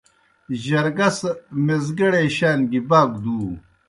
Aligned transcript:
جرگہ 0.63 1.09
سہ 1.17 1.29
میزگیڑے 1.65 2.23
شان 2.37 2.59
گیْ 2.71 2.81
باک 2.89 3.09
دُو۔ 3.23 3.37